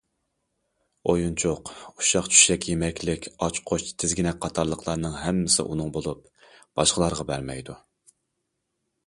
[1.11, 6.25] ئويۇنچۇق، ئۇششاق- چۈششەك يېمەكلىك، ئاچقۇچ، تىزگىنەك قاتارلىقلارنىڭ ھەممىسى ئۇنىڭ بولۇپ،
[6.81, 7.79] باشقىلارغا بەرمەيدۇ.